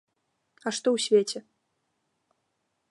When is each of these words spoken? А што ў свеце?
А 0.65 0.73
што 0.77 0.87
ў 0.97 1.03
свеце? 1.05 1.39